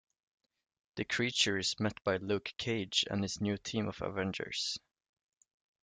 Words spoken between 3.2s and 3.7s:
his new